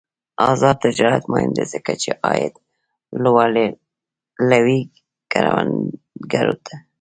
[0.49, 2.53] آزاد تجارت مهم دی ځکه چې عاید
[3.23, 4.79] لوړوي
[5.31, 6.55] کروندګرو.